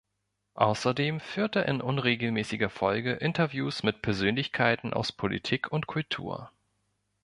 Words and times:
Außerdem 0.55 1.19
führt 1.19 1.55
er 1.55 1.67
in 1.67 1.79
unregelmäßiger 1.79 2.71
Folge 2.71 3.13
Interviews 3.13 3.83
mit 3.83 4.01
Persönlichkeiten 4.01 4.93
aus 4.93 5.11
Politik 5.11 5.71
und 5.71 5.85
Kultur. 5.85 6.49